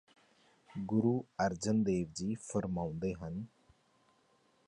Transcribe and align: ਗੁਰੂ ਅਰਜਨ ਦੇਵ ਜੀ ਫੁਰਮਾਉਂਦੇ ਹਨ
ਗੁਰੂ 0.69 1.11
ਅਰਜਨ 1.45 1.83
ਦੇਵ 1.83 2.07
ਜੀ 2.13 2.33
ਫੁਰਮਾਉਂਦੇ 2.41 3.13
ਹਨ 3.13 3.43